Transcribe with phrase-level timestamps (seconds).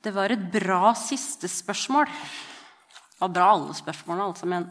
[0.00, 2.06] Det var et bra siste spørsmål.
[2.08, 4.68] Det var bra alle spørsmålene, altså, men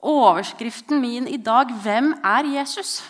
[0.00, 3.02] overskriften min i dag 'Hvem er Jesus?'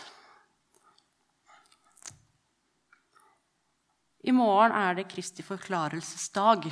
[4.24, 6.66] I morgen er det Kristi forklarelsesdag.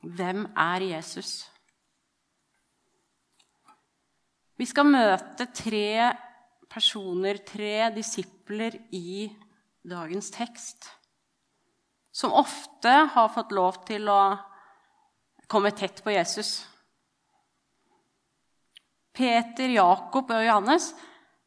[0.00, 1.50] Hvem er Jesus?
[4.56, 6.12] Vi skal møte tre
[6.70, 9.30] personer, tre disipler, i
[9.88, 10.97] dagens tekst.
[12.18, 14.22] Som ofte har fått lov til å
[15.46, 16.64] komme tett på Jesus.
[19.14, 20.90] Peter, Jakob og Johannes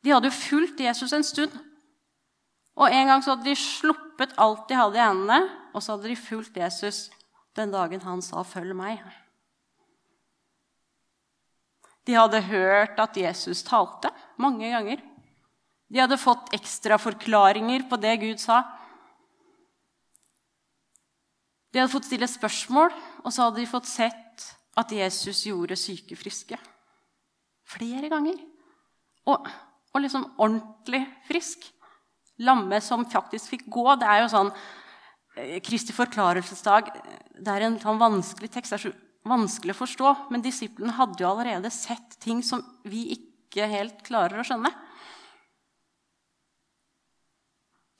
[0.02, 1.54] de hadde jo fulgt Jesus en stund.
[2.80, 5.42] Og En gang så hadde de sluppet alt de hadde i hendene,
[5.76, 7.10] og så hadde de fulgt Jesus
[7.56, 9.04] den dagen han sa 'følg meg'.
[12.06, 15.02] De hadde hørt at Jesus talte mange ganger.
[15.92, 18.64] De hadde fått ekstra forklaringer på det Gud sa.
[21.72, 22.92] De hadde fått stille spørsmål,
[23.24, 24.48] og så hadde de fått sett
[24.80, 26.58] at Jesus gjorde syke friske.
[27.72, 28.40] Flere ganger.
[29.32, 29.48] Og,
[29.94, 31.68] og liksom ordentlig frisk.
[32.42, 33.86] Lamme som faktisk fikk gå.
[34.02, 34.50] Det er jo sånn
[35.38, 36.90] eh, Kristi forklarelsesdag
[37.42, 38.74] det er en sånn vanskelig tekst.
[38.74, 40.14] Det er så vanskelig å forstå.
[40.34, 44.72] Men disiplene hadde jo allerede sett ting som vi ikke helt klarer å skjønne.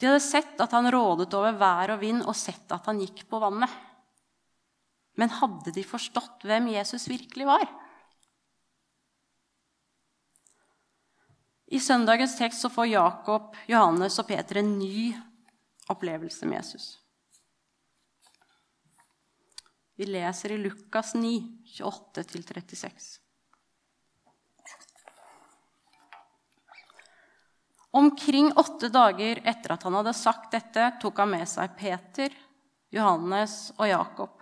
[0.02, 3.28] De hadde sett at han rådet over vær og vind, og sett at han gikk
[3.30, 3.70] på vannet.
[5.22, 7.68] Men hadde de forstått hvem Jesus virkelig var?
[11.72, 15.12] I søndagens tekst så får Jakob, Johannes og Peter en ny
[15.94, 16.88] opplevelse med Jesus.
[20.02, 21.30] Vi leser i Lukas 9,
[21.78, 23.21] 28-36.
[27.92, 32.32] Omkring åtte dager etter at han hadde sagt dette, tok han med seg Peter,
[32.92, 34.38] Johannes og Jakob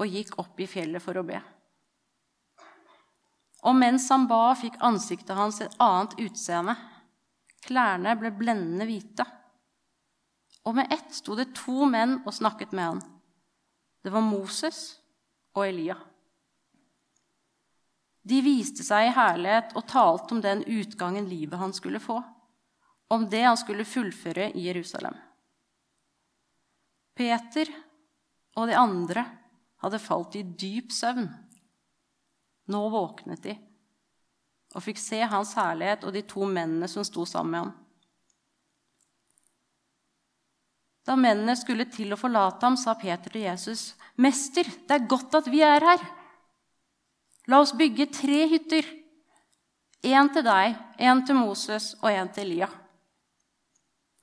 [0.00, 1.40] og gikk opp i fjellet for å be.
[3.68, 6.72] Og mens han ba, fikk ansiktet hans et annet utseende.
[7.66, 9.26] Klærne ble blendende hvite.
[10.64, 13.02] Og med ett sto det to menn og snakket med han.
[14.00, 14.80] Det var Moses
[15.52, 15.98] og Elia.
[18.24, 22.20] De viste seg i herlighet og talte om den utgangen livet han skulle få
[23.10, 25.16] om det han skulle fullføre i Jerusalem.
[27.16, 27.70] Peter
[28.56, 29.24] og de andre
[29.82, 31.26] hadde falt i dyp søvn.
[32.70, 33.56] Nå våknet de
[34.70, 37.72] og fikk se hans herlighet og de to mennene som sto sammen med ham.
[41.08, 45.34] Da mennene skulle til å forlate ham, sa Peter til Jesus.: Mester, det er godt
[45.40, 46.04] at vi er her.
[47.50, 48.86] La oss bygge tre hytter.
[50.06, 52.70] Én til deg, én til Moses og én til Elia.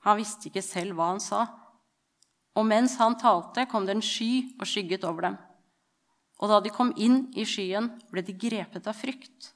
[0.08, 1.42] Han visste ikke selv hva han sa.
[2.56, 5.38] Og mens han talte, kom det en sky og skygget over dem.
[6.38, 9.52] Og da de kom inn i skyen, ble de grepet av frykt.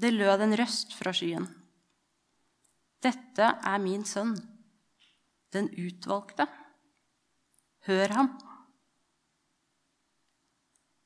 [0.00, 1.44] Det lød en røst fra skyen.
[3.04, 4.32] Dette er min sønn,
[5.52, 6.46] den utvalgte.
[7.88, 8.30] Hør ham.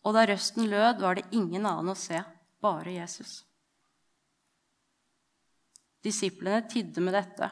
[0.04, 2.20] Og da røsten lød, var det ingen annen å se,
[2.62, 3.42] bare Jesus.
[6.04, 7.48] Disiplene tidde med dette.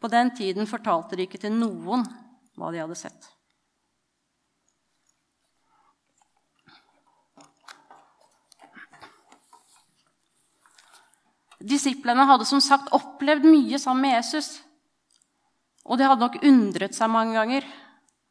[0.00, 2.06] På den tiden fortalte de ikke til noen
[2.58, 3.26] hva de hadde sett.
[11.58, 14.60] Disiplene hadde som sagt opplevd mye sammen med Jesus.
[15.84, 17.66] Og de hadde nok undret seg mange ganger,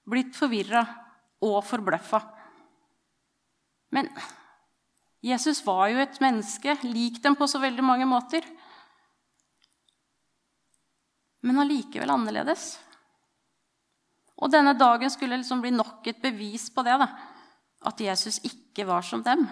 [0.07, 0.85] blitt forvirra
[1.43, 2.21] og forbløffa.
[3.93, 4.07] Men
[5.25, 8.45] Jesus var jo et menneske, lik dem på så veldig mange måter
[11.47, 12.75] men allikevel annerledes.
[14.37, 16.97] Og denne dagen skulle liksom bli nok et bevis på det.
[17.01, 17.07] Da.
[17.89, 19.47] At Jesus ikke var som dem.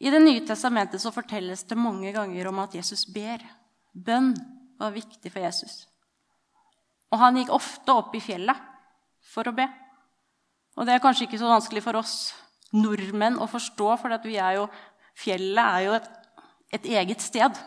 [0.00, 3.44] I Det nye testamentet så fortelles det mange ganger om at Jesus ber.
[3.92, 4.32] Bønn
[4.80, 5.84] var viktig for Jesus.
[7.12, 8.58] Og han gikk ofte opp i fjellet
[9.34, 9.68] for å be.
[10.74, 12.16] Og det er kanskje ikke så vanskelig for oss
[12.74, 14.16] nordmenn å forstå, for
[15.14, 16.08] fjellet er jo et
[16.72, 17.58] et eget sted.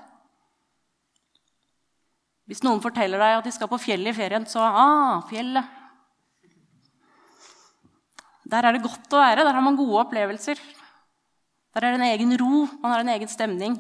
[2.47, 5.75] Hvis noen forteller deg at de skal på fjellet i ferien, så ah, fjellet.
[8.47, 9.44] Der er det godt å være.
[9.44, 10.59] Der har man gode opplevelser.
[11.75, 12.63] Der er det en egen ro.
[12.79, 13.75] Man har en egen stemning.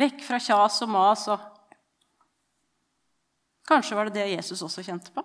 [0.00, 1.46] Vekk fra kjas og mas og
[3.70, 5.22] Kanskje var det det Jesus også kjente på.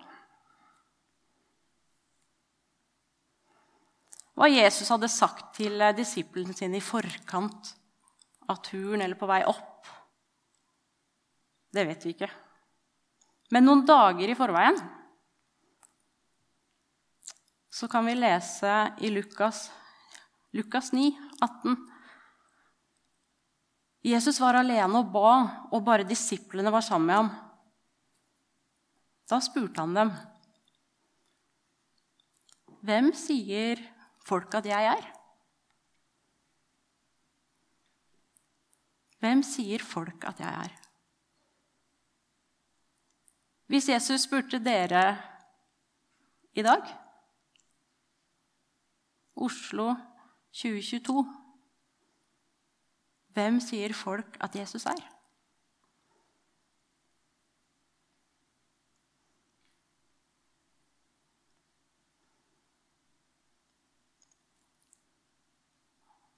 [4.36, 7.72] Hva Jesus hadde sagt til eh, disiplene sine i forkant
[8.52, 9.88] av turen eller på vei opp?
[11.72, 12.28] Det vet vi ikke.
[13.54, 14.78] Men noen dager i forveien
[17.76, 18.72] så kan vi lese
[19.04, 19.66] i Lukas,
[20.56, 21.10] Lukas 9,
[21.44, 21.76] 18.
[24.06, 25.32] Jesus var alene og ba,
[25.74, 27.30] og bare disiplene var sammen med ham.
[29.26, 30.14] Da spurte han dem,
[32.86, 33.80] 'Hvem sier
[34.26, 35.12] folk at jeg er?'
[39.22, 40.74] Hvem sier folk at jeg er?
[43.66, 45.16] Hvis Jesus spurte dere
[46.54, 46.92] i dag
[49.36, 49.88] Oslo
[50.54, 51.24] 2022
[53.34, 55.15] Hvem sier folk at Jesus er?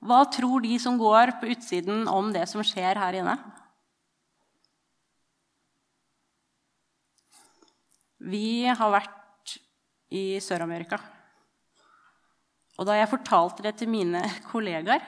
[0.09, 3.37] Hva tror de som går på utsiden, om det som skjer her inne?
[8.19, 9.55] Vi har vært
[10.11, 10.99] i Sør-Amerika.
[12.79, 15.03] Og da jeg fortalte det til mine kollegaer,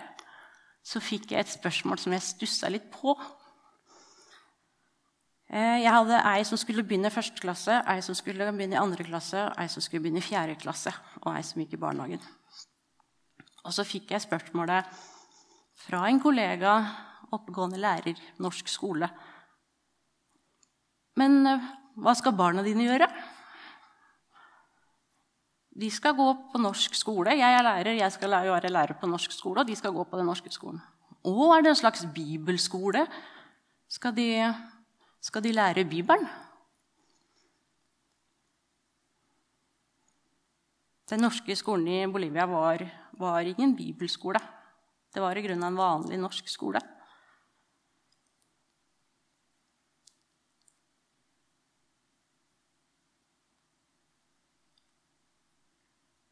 [0.84, 3.14] så fikk jeg et spørsmål som jeg stussa litt på.
[5.50, 8.82] Eh, jeg hadde ei som skulle begynne i første klasse, ei som skulle begynne i
[8.82, 10.92] andre klasse, ei som skulle begynne i fjerde klasse,
[11.22, 12.22] og ei som gikk i barnehagen.
[13.66, 14.88] Og så fikk jeg spørsmålet
[15.80, 16.74] fra en kollega,
[17.32, 19.08] oppegående lærer, norsk skole.
[21.20, 21.68] Men eh,
[22.00, 23.08] hva skal barna dine gjøre?
[25.80, 27.36] De skal gå på norsk skole.
[27.38, 30.18] Jeg er lærer, jeg skal være lærer på norsk skole, og de skal gå på
[30.18, 30.80] den norske skolen.
[31.20, 33.04] Å, er det en slags bibelskole?
[33.90, 34.28] Skal de,
[35.20, 36.26] skal de lære Bibelen?
[41.10, 42.84] Den norske skolen i Bolivia var
[43.20, 44.40] var ingen bibelskole.
[45.12, 46.80] Det var i grunnen en vanlig norsk skole.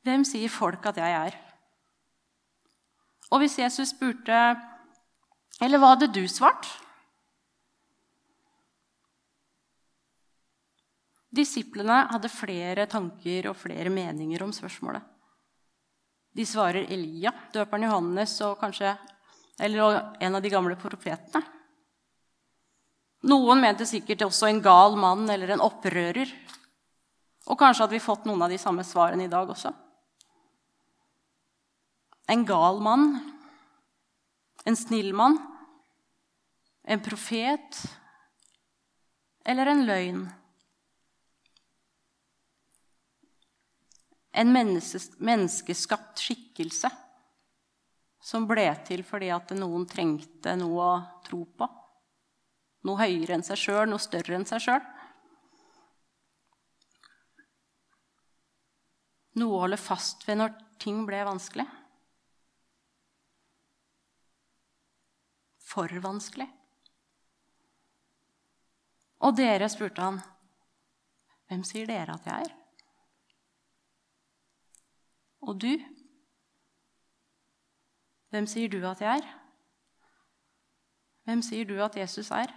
[0.09, 1.35] Hvem sier folk at jeg er?
[3.29, 4.37] Og hvis Jesus spurte
[5.61, 6.69] Eller hva hadde du svart?
[11.35, 15.18] Disiplene hadde flere tanker og flere meninger om spørsmålet.
[16.39, 18.93] De svarer Elia, døperen Johannes og kanskje
[19.59, 21.43] eller en av de gamle profetene.
[23.27, 26.31] Noen mente sikkert også en gal mann eller en opprører.
[27.51, 29.73] Og kanskje hadde vi fått noen av de samme svarene i dag også.
[32.31, 33.09] En gal mann,
[34.63, 35.41] en snill mann,
[36.87, 37.83] en profet
[39.49, 40.27] eller en løgn.
[44.39, 46.91] En menneskeskapt skikkelse
[48.23, 51.69] som ble til fordi at noen trengte noe å tro på.
[52.87, 54.85] Noe høyere enn seg sjøl, noe større enn seg sjøl.
[59.39, 61.67] Noe å holde fast ved når ting ble vanskelig.
[65.69, 66.49] For vanskelig.
[69.27, 70.23] Og dere, spurte han,
[71.51, 72.57] hvem sier dere at jeg er?
[75.45, 75.75] Og du?
[78.33, 79.29] Hvem sier du at jeg er?
[81.29, 82.53] Hvem sier du at Jesus er?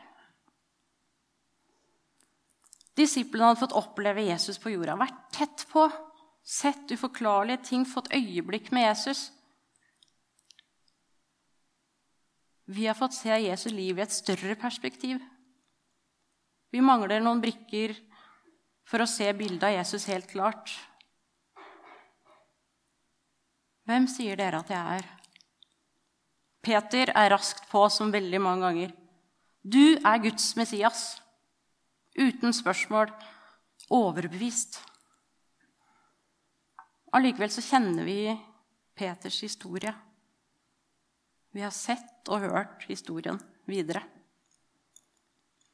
[2.98, 5.86] Disiplene hadde fått oppleve Jesus på jorda, vært tett på,
[6.44, 9.30] sett uforklarlige ting, fått øyeblikk med Jesus.
[12.72, 15.20] Vi har fått se Jesu liv i et større perspektiv.
[16.72, 17.96] Vi mangler noen brikker
[18.88, 20.72] for å se bildet av Jesus helt klart.
[23.90, 25.08] Hvem sier dere at jeg er?
[26.62, 28.94] Peter er raskt på som veldig mange ganger.
[29.62, 31.22] Du er Guds Messias.
[32.18, 33.10] Uten spørsmål.
[33.92, 34.78] Overbevist.
[37.12, 38.20] Allikevel så kjenner vi
[38.96, 39.92] Peters historie.
[41.52, 44.06] Vi har sett og hørt historien videre.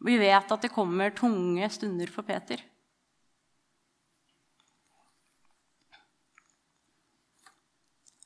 [0.02, 2.62] Vi vet at det kommer tunge stunder for Peter.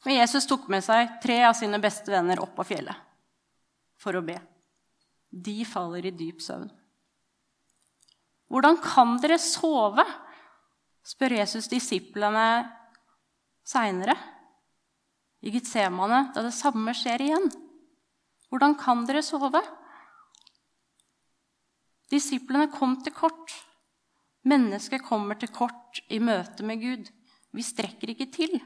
[0.05, 2.98] Men Jesus tok med seg tre av sine beste venner opp på fjellet
[4.01, 4.38] for å be.
[5.29, 6.72] De faller i dyp søvn.
[8.51, 10.03] Hvordan kan dere sove?
[11.08, 12.46] spør Jesus disiplene
[13.65, 14.17] seinere.
[15.41, 17.48] I Getsemane, da det samme skjer igjen.
[18.51, 19.62] Hvordan kan dere sove?
[22.12, 23.55] Disiplene kom til kort.
[24.46, 27.10] Mennesket kommer til kort i møte med Gud.
[27.55, 28.60] Vi strekker ikke til.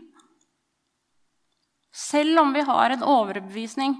[1.96, 3.96] Selv om vi har en overbevisning,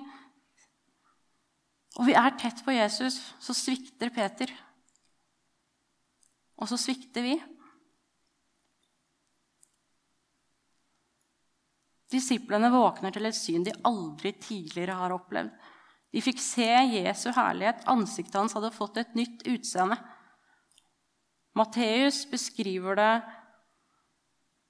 [1.96, 4.50] Og vi er tett på Jesus, så svikter Peter.
[6.60, 7.38] Og så svikter vi.
[12.12, 15.56] Disiplene våkner til et syn de aldri tidligere har opplevd.
[16.12, 17.88] De fikk se Jesu herlighet.
[17.92, 19.96] Ansiktet hans hadde fått et nytt utseende.
[21.56, 23.14] Matteus beskriver det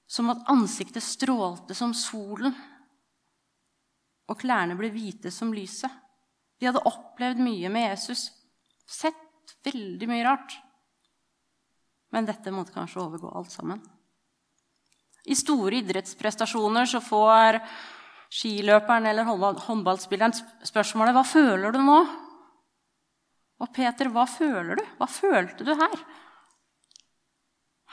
[0.06, 2.54] som at ansiktet strålte som solen,
[4.26, 5.90] og klærne ble hvite som lyset.
[6.58, 8.30] De hadde opplevd mye med Jesus,
[8.86, 10.56] sett veldig mye rart.
[12.14, 13.82] Men dette måtte kanskje overgå alt sammen.
[15.26, 17.58] I store idrettsprestasjoner så får
[18.32, 19.26] skiløperen eller
[19.66, 20.34] håndballspilleren
[20.66, 22.06] spørsmålet 'Hva føler du nå?'
[23.60, 24.84] Og Peter, hva føler du?
[24.98, 25.96] Hva følte du her?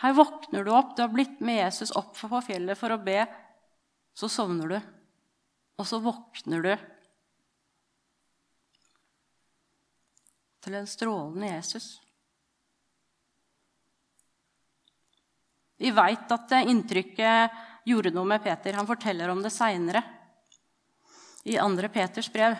[0.03, 3.23] Her våkner du opp, du har blitt med Jesus opp på fjellet for å be.
[4.13, 4.79] Så sovner du,
[5.79, 6.73] og så våkner du
[10.63, 11.87] til en strålende Jesus.
[15.81, 18.77] Vi veit at inntrykket gjorde noe med Peter.
[18.77, 20.03] Han forteller om det seinere
[21.43, 21.89] i 2.
[21.91, 22.55] Peters brev.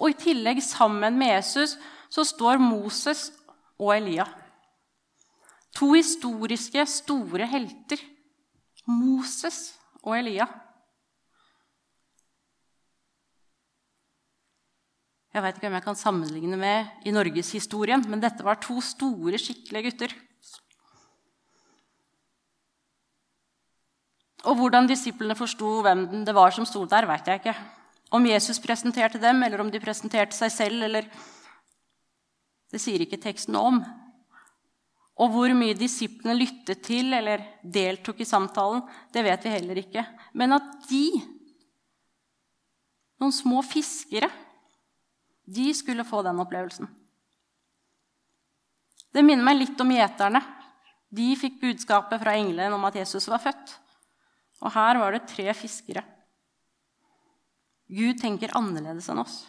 [0.00, 1.76] Og i tillegg, sammen med Jesus,
[2.10, 3.28] så står Moses
[3.78, 4.24] og Elia.
[5.76, 8.00] To historiske, store helter.
[8.88, 10.46] Moses og Elia.
[15.30, 19.38] Jeg veit ikke hvem jeg kan sammenligne med i norgeshistorien, men dette var to store,
[19.38, 20.14] skikkelige gutter.
[24.48, 27.54] Og hvordan disiplene forsto hvem det var som sto der, veit jeg ikke.
[28.10, 31.06] Om Jesus presenterte dem, eller om de presenterte seg selv, eller
[32.70, 33.80] Det sier ikke teksten om.
[35.18, 40.04] Og hvor mye disiplene lyttet til eller deltok i samtalen, det vet vi heller ikke.
[40.38, 41.04] Men at de,
[43.20, 44.30] noen små fiskere,
[45.50, 46.88] de skulle få den opplevelsen.
[49.10, 50.40] Det minner meg litt om gjeterne.
[51.10, 53.74] De fikk budskapet fra engelen om at Jesus var født.
[54.62, 56.04] Og her var det tre fiskere.
[57.90, 59.40] Gud tenker annerledes enn oss.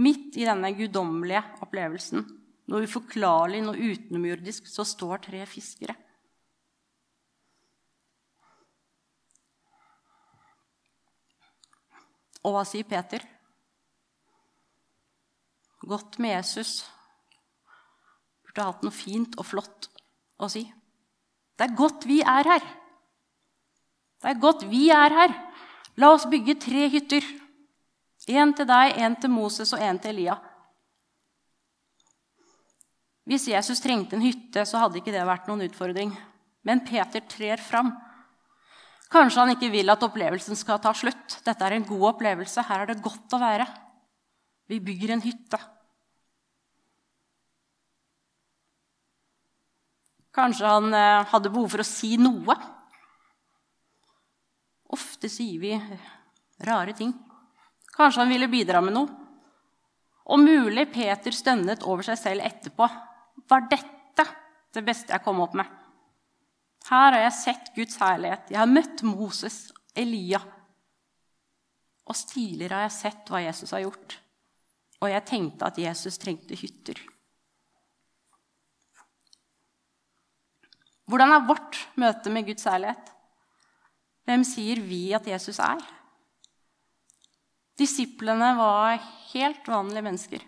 [0.00, 2.24] Midt i denne guddommelige opplevelsen,
[2.70, 5.94] noe uforklarlig, noe utenomjordisk, så står tre fiskere.
[12.46, 13.24] Og hva sier Peter?
[15.86, 16.84] Godt med Jesus.
[18.46, 19.88] Burde hatt noe fint og flott
[20.38, 20.62] å si.
[21.56, 22.66] Det er godt vi er her.
[24.22, 25.34] Det er godt vi er her.
[25.98, 27.26] La oss bygge tre hytter.
[28.26, 30.34] Én til deg, én til Moses og én til Elia.
[33.26, 36.12] Hvis Jesus trengte en hytte, så hadde ikke det vært noen utfordring.
[36.66, 37.90] Men Peter trer fram.
[39.10, 41.40] Kanskje han ikke vil at opplevelsen skal ta slutt.
[41.46, 42.62] Dette er en god opplevelse.
[42.66, 43.66] Her er det godt å være.
[44.70, 45.60] Vi bygger en hytte.
[50.36, 52.56] Kanskje han eh, hadde behov for å si noe.
[54.94, 55.72] Ofte sier vi
[56.66, 57.14] rare ting.
[57.96, 59.22] Kanskje han ville bidra med noe.
[60.26, 62.88] Og mulig Peter stønnet over seg selv etterpå.
[63.44, 64.26] Var dette
[64.76, 65.68] det beste jeg kom opp med?
[66.86, 68.52] Her har jeg sett Guds herlighet.
[68.52, 70.40] Jeg har møtt Moses, Elia.
[72.06, 74.18] Og tidligere har jeg sett hva Jesus har gjort.
[75.02, 77.00] Og jeg tenkte at Jesus trengte hytter.
[81.06, 83.12] Hvordan er vårt møte med Guds herlighet?
[84.26, 85.82] Hvem sier vi at Jesus er?
[87.78, 88.96] Disiplene var
[89.32, 90.46] helt vanlige mennesker.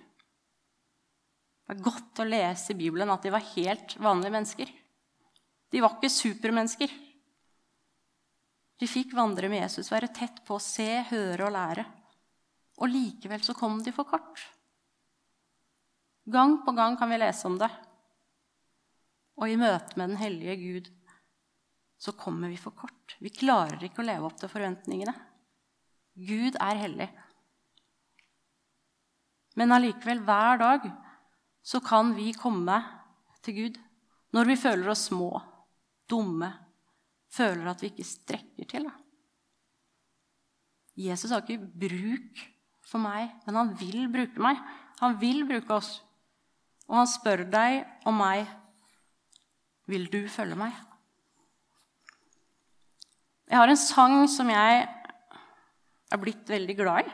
[1.68, 4.70] Det er godt å lese i Bibelen at de var helt vanlige mennesker.
[5.68, 6.92] De var ikke supermennesker.
[8.80, 11.84] De fikk vandre med Jesus, være tett på, se, høre og lære.
[12.80, 14.40] Og likevel så kom de for kort.
[16.24, 17.68] Gang på gang kan vi lese om det.
[19.36, 20.88] Og i møte med den hellige Gud
[22.00, 23.18] så kommer vi for kort.
[23.20, 25.12] Vi klarer ikke å leve opp til forventningene.
[26.16, 27.08] Gud er hellig.
[29.58, 30.88] Men allikevel, hver dag,
[31.68, 32.78] så kan vi komme
[33.44, 33.78] til Gud
[34.36, 35.30] når vi føler oss små,
[36.08, 36.48] dumme,
[37.32, 38.86] føler at vi ikke strekker til.
[40.98, 42.42] Jesus har ikke bruk
[42.88, 44.60] for meg, men han vil bruke meg.
[44.98, 45.90] Han vil bruke oss.
[46.88, 48.48] Og han spør deg og meg
[49.88, 50.72] vil du følge meg.
[53.48, 54.80] Jeg har en sang som jeg
[56.08, 57.12] er blitt veldig glad i.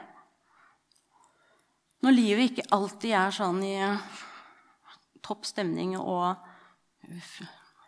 [2.07, 3.77] Når livet ikke alltid er sånn i
[5.25, 6.37] topp stemning og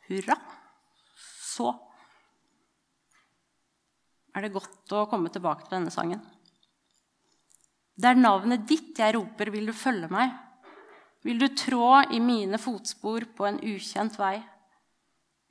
[0.09, 0.37] hurra,
[1.17, 1.73] så
[4.37, 6.21] er det godt å komme tilbake til denne sangen.
[7.97, 10.35] Det er navnet ditt jeg roper, vil du følge meg?
[11.25, 14.37] Vil du trå i mine fotspor på en ukjent vei?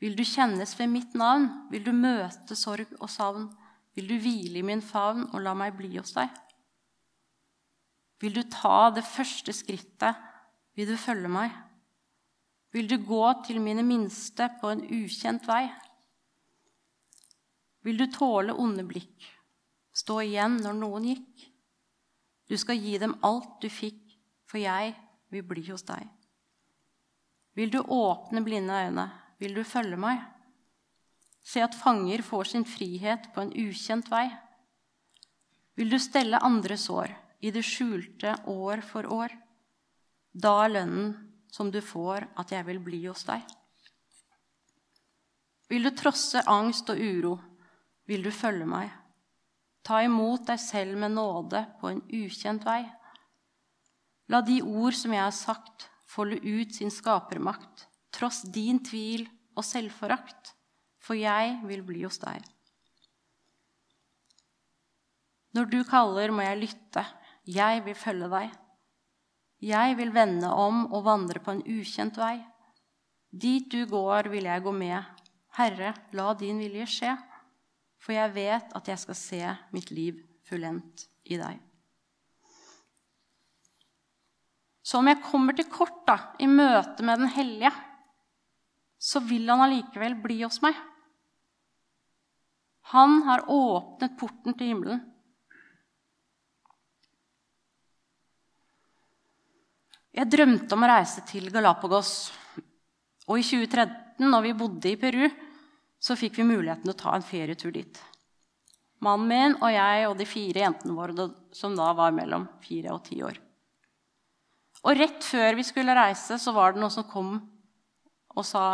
[0.03, 1.47] Vil du kjennes ved mitt navn?
[1.71, 3.49] Vil du møte sorg og savn?
[3.97, 6.29] Vil du hvile i min favn og la meg bli hos deg?
[8.21, 10.21] Vil du ta det første skrittet?
[10.77, 11.51] Vil du følge meg?
[12.75, 15.63] Vil du gå til mine minste på en ukjent vei?
[17.87, 19.23] Vil du tåle onde blikk,
[19.95, 21.45] stå igjen når noen gikk?
[22.51, 24.01] Du skal gi dem alt du fikk,
[24.43, 24.91] for jeg
[25.31, 26.03] vil bli hos deg.
[27.55, 29.05] Vil du åpne blinde øyne?
[29.39, 30.19] Vil du følge meg?
[31.45, 34.25] Se at fanger får sin frihet på en ukjent vei.
[35.79, 39.31] Vil du stelle andre sår i det skjulte år for år?
[40.35, 41.15] Da er lønnen
[41.55, 43.43] som du får, at jeg vil bli hos deg.
[45.71, 47.37] Vil du trosse angst og uro?
[48.05, 48.91] Vil du følge meg?
[49.85, 52.83] Ta imot deg selv med nåde på en ukjent vei.
[54.33, 59.65] La de ord som jeg har sagt, folde ut sin skapermakt, tross din tvil og
[59.65, 60.53] selvforakt,
[61.01, 62.41] for jeg vil bli hos deg.
[65.55, 67.05] Når du kaller, må jeg lytte.
[67.47, 68.55] Jeg vil følge deg.
[69.65, 72.37] Jeg vil vende om og vandre på en ukjent vei.
[73.31, 75.01] Dit du går, vil jeg gå med.
[75.57, 77.15] Herre, la din vilje skje
[78.05, 79.41] for jeg vet at jeg skal se
[79.73, 81.57] mitt liv fullendt i deg.
[84.85, 87.71] Så om jeg kommer til kort da, i møte med Den hellige,
[89.01, 90.77] så vil han allikevel bli hos meg.
[92.93, 95.01] Han har åpnet porten til himmelen.
[100.15, 102.09] Jeg drømte om å reise til Galapagos.
[103.27, 105.25] Og i 2013, når vi bodde i Peru,
[105.99, 107.99] så fikk vi muligheten til å ta en ferietur dit.
[109.03, 113.03] Mannen min og jeg og de fire jentene våre, som da var mellom fire og
[113.09, 113.41] ti år.
[114.85, 117.35] Og rett før vi skulle reise, så var det noen som kom
[118.35, 118.65] og sa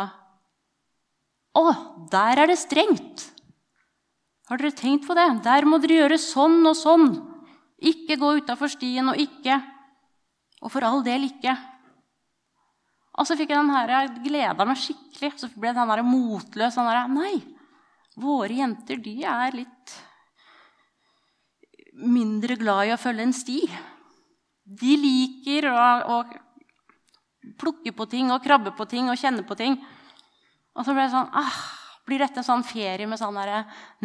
[1.58, 1.64] Å,
[2.12, 3.26] der er det strengt!
[4.46, 5.26] Har dere tenkt på det?
[5.42, 7.12] Der må dere gjøre sånn og sånn.
[7.82, 9.58] Ikke gå utafor stien og ikke
[10.62, 11.54] Og for all del ikke.
[13.18, 15.34] Og så fikk jeg den her, gleda meg skikkelig.
[15.40, 16.78] Så ble den her motløs.
[16.78, 17.34] Den her, Nei,
[18.20, 19.96] våre jenter de er litt
[22.02, 23.58] mindre glad i å følge en sti.
[24.64, 25.76] De liker å,
[26.16, 29.76] å plukke på ting og krabbe på ting og kjenne på ting.
[30.72, 31.56] Og så ble det sånn ah,
[32.08, 33.58] Blir dette sånn ferie med sånn derre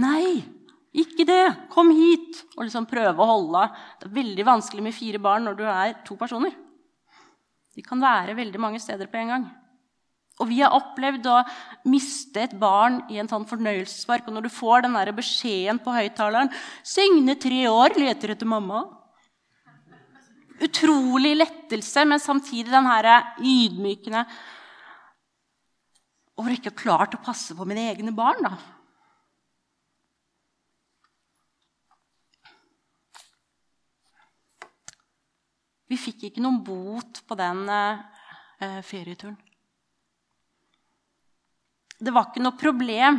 [0.03, 0.41] Nei,
[0.95, 1.43] ikke det!
[1.73, 2.43] Kom hit!
[2.55, 3.67] Og liksom prøve å holde
[3.99, 6.55] Det er veldig vanskelig med fire barn når du er to personer.
[7.77, 9.47] De kan være veldig mange steder på en gang.
[10.37, 11.39] Og vi har opplevd å
[11.89, 14.27] miste et barn i en sånn fornøyelsespark.
[14.27, 16.51] Og når du får den der beskjeden på høyttaleren
[16.85, 18.85] 'Signe, tre år, leter etter mamma'.
[20.61, 24.25] Utrolig lettelse, men samtidig den her ydmykende
[26.37, 28.76] Over ikke klart å passe på mine egne barn, da.
[35.87, 39.37] Vi fikk ikke noen bot på den eh, ferieturen.
[41.97, 43.17] Det var ikke noe problem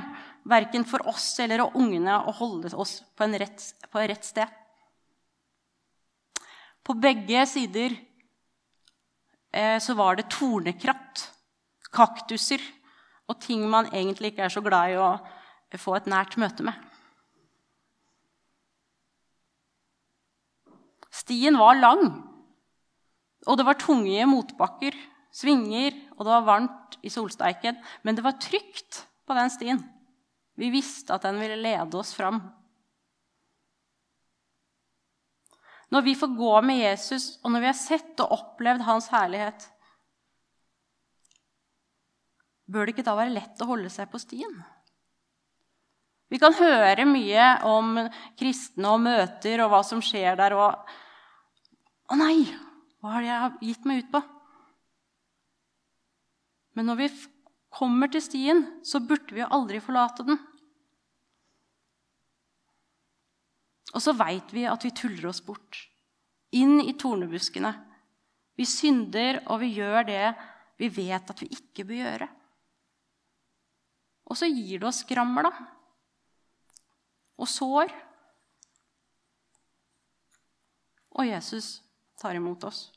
[0.49, 4.47] verken for oss eller ungene å holde oss på, rett, på rett sted.
[6.87, 7.97] På begge sider
[9.53, 11.27] eh, så var det tornekratt,
[11.93, 12.63] kaktuser
[13.29, 15.11] og ting man egentlig ikke er så glad i å
[15.81, 16.77] få et nært møte med.
[21.13, 22.07] Stien var lang,
[23.47, 24.97] og det var tunge motbakker,
[25.35, 27.79] svinger, og det var varmt i solsteiken.
[28.03, 29.83] Men det var trygt på den stien.
[30.59, 32.41] Vi visste at den ville lede oss fram.
[35.95, 39.69] Når vi får gå med Jesus, og når vi har sett og opplevd hans herlighet,
[42.69, 44.59] bør det ikke da være lett å holde seg på stien?
[46.29, 47.95] Vi kan høre mye om
[48.37, 50.53] kristne og møter og hva som skjer der.
[50.59, 52.43] Og Å nei,
[52.99, 54.23] hva er det jeg har gitt meg ut på?
[56.79, 57.09] Men når vi
[57.75, 60.39] kommer til stien, så burde vi jo aldri forlate den.
[63.95, 65.81] Og så veit vi at vi tuller oss bort.
[66.55, 67.73] Inn i tornebuskene.
[68.59, 70.23] Vi synder, og vi gjør det
[70.79, 72.29] vi vet at vi ikke bør gjøre.
[74.29, 75.53] Og så gir det oss skrammer, da.
[77.39, 77.91] Og sår.
[81.19, 81.79] Og Jesus
[82.19, 82.89] tar imot oss.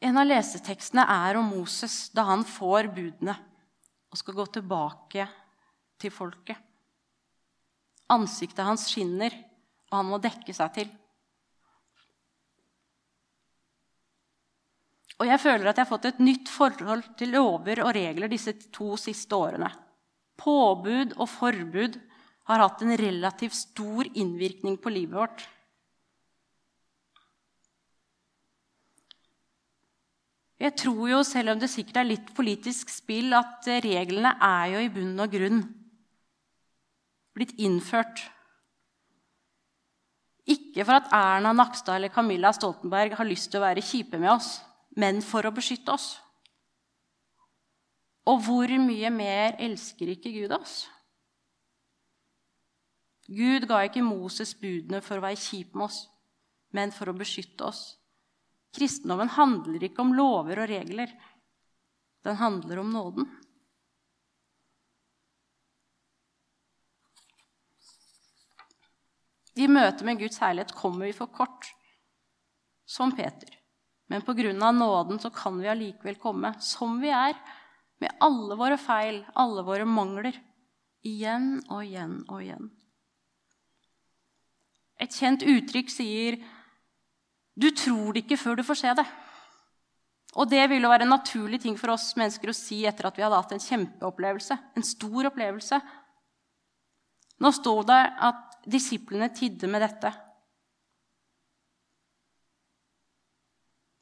[0.00, 3.34] En av lesetekstene er om Moses da han får budene
[4.08, 5.26] og skal gå tilbake
[6.00, 6.56] til folket.
[8.08, 9.34] Ansiktet hans skinner,
[9.90, 10.88] og han må dekke seg til.
[15.18, 18.54] Og jeg føler at jeg har fått et nytt forhold til lover og regler disse
[18.70, 19.68] to siste årene.
[20.38, 21.98] Påbud og forbud
[22.48, 25.46] har hatt en relativt stor innvirkning på livet vårt.
[30.58, 34.80] Jeg tror jo, selv om det sikkert er litt politisk spill, at reglene er jo
[34.82, 35.60] i bunn og grunn
[37.36, 38.24] blitt innført.
[40.48, 44.32] Ikke for at Erna Nakstad eller Camilla Stoltenberg har lyst til å være kjipe med
[44.32, 44.56] oss,
[44.98, 46.16] men for å beskytte oss.
[48.28, 50.88] Og hvor mye mer elsker ikke Gud oss?
[53.28, 56.06] Gud ga ikke Moses budene for å være kjip med oss,
[56.72, 57.82] men for å beskytte oss.
[58.74, 61.12] Kristendommen handler ikke om lover og regler.
[62.24, 63.28] Den handler om nåden.
[69.58, 71.66] I møte med Guds herlighet kommer vi for kort,
[72.86, 73.56] som Peter.
[74.08, 74.72] Men pga.
[74.72, 77.34] nåden så kan vi allikevel komme som vi er,
[78.00, 80.32] med alle våre feil, alle våre mangler.
[81.02, 82.70] Igjen og igjen og igjen.
[84.98, 86.38] Et kjent uttrykk sier
[87.58, 89.14] 'du tror det ikke før du får se det'.
[90.38, 93.24] Og det ville være en naturlig ting for oss mennesker å si etter at vi
[93.24, 94.58] hadde hatt en kjempeopplevelse.
[94.76, 95.80] En stor opplevelse.
[97.42, 100.12] Nå står det at disiplene tidde med dette.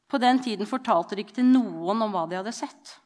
[0.08, 3.00] På den tiden fortalte de ikke til noen om hva de hadde sett.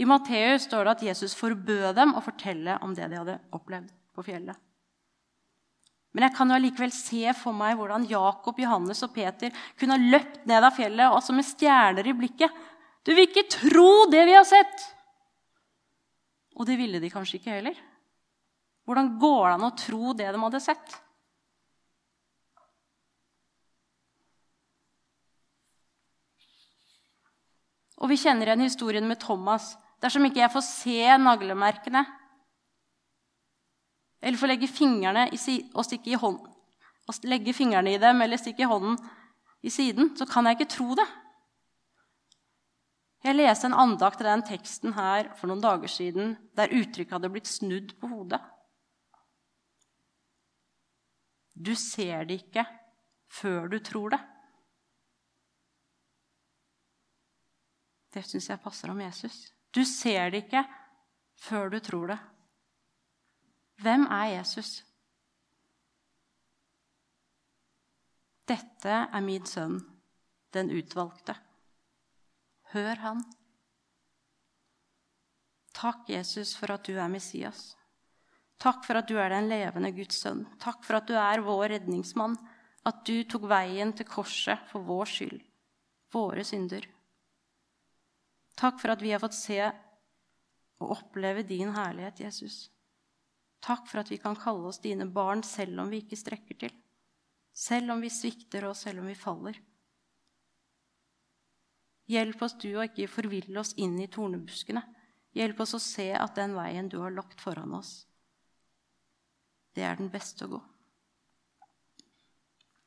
[0.00, 3.90] I Matteus står det at Jesus forbød dem å fortelle om det de hadde opplevd
[4.14, 4.69] på fjellet.
[6.10, 10.10] Men jeg kan jo allikevel se for meg hvordan Jakob, Johannes og Peter kunne ha
[10.16, 12.56] løpt ned av fjellet altså med stjerner i blikket.
[13.06, 14.88] Du vil ikke tro det vi har sett!
[16.58, 17.78] Og det ville de kanskje ikke heller.
[18.84, 20.96] Hvordan går det an å tro det de hadde sett?
[28.00, 29.76] Og vi kjenner igjen historien med Thomas.
[30.00, 32.02] Dersom ikke jeg får se naglemerkene
[34.20, 36.52] eller få legge fingrene i, og stikke i hånden,
[37.08, 38.98] og legge fingrene i dem eller stikke i hånden
[39.62, 41.08] i siden, så kan jeg ikke tro det.
[43.24, 47.32] Jeg leste en andakt til den teksten her for noen dager siden der uttrykket hadde
[47.32, 48.40] blitt snudd på hodet.
[51.52, 52.64] Du ser det ikke
[53.28, 54.20] før du tror det.
[58.10, 59.36] Det syns jeg passer om Jesus.
[59.70, 60.64] Du ser det ikke
[61.38, 62.18] før du tror det.
[63.80, 64.82] Hvem er Jesus?
[68.50, 69.78] Dette er min sønn,
[70.52, 71.36] den utvalgte.
[72.74, 73.22] Hør han.
[75.76, 77.70] Takk, Jesus, for at du er Messias.
[78.60, 80.42] Takk for at du er den levende Guds sønn.
[80.60, 82.34] Takk for at du er vår redningsmann,
[82.84, 85.38] at du tok veien til korset for vår skyld,
[86.12, 86.84] våre synder.
[88.60, 89.62] Takk for at vi har fått se
[90.80, 92.66] og oppleve din herlighet, Jesus.
[93.60, 96.72] Takk for at vi kan kalle oss dine barn selv om vi ikke strekker til.
[97.52, 99.58] Selv om vi svikter og selv om vi faller.
[102.10, 104.82] Hjelp oss du å ikke forville oss inn i tornebuskene.
[105.36, 108.00] Hjelp oss å se at den veien du har lagt foran oss,
[109.78, 110.60] det er den beste å gå.